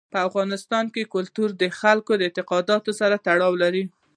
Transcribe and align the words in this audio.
په 0.13 0.19
افغانستان 0.27 0.85
کې 0.93 1.11
کلتور 1.13 1.49
د 1.61 1.63
خلکو 1.79 2.11
د 2.17 2.21
اعتقاداتو 2.27 2.91
سره 2.99 3.15
تړاو 3.25 3.53
لري. 3.63 3.83